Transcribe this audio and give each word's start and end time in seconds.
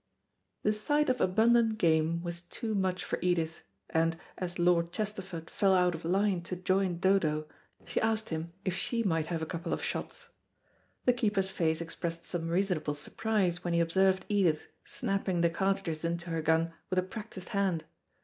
The 0.63 0.73
sight 0.73 1.09
of 1.09 1.21
abundant 1.21 1.77
game 1.77 2.23
was 2.23 2.41
too 2.41 2.73
much 2.73 3.03
for 3.03 3.19
Edith, 3.21 3.61
and, 3.91 4.17
as 4.35 4.57
Lord 4.57 4.91
Chesterford 4.91 5.47
fell 5.47 5.75
out 5.75 5.93
of 5.93 6.03
line 6.03 6.41
to 6.41 6.55
join 6.55 6.97
Dodo, 6.97 7.45
she 7.85 8.01
asked 8.01 8.29
him 8.29 8.51
if 8.65 8.73
she 8.75 9.03
might 9.03 9.27
have 9.27 9.43
a 9.43 9.45
couple 9.45 9.71
of 9.73 9.83
shots. 9.83 10.29
The 11.05 11.13
keeper's 11.13 11.51
face 11.51 11.81
expressed 11.81 12.25
some 12.25 12.47
reasonable 12.49 12.95
surprise 12.95 13.63
when 13.63 13.75
he 13.75 13.79
observed 13.79 14.25
Edith 14.27 14.63
snapping 14.83 15.41
the 15.41 15.51
cartridges 15.51 16.03
into 16.03 16.31
her 16.31 16.41
gun 16.41 16.73
with 16.89 16.97
a 16.97 17.03
practised 17.03 17.49
hand. 17.49 17.83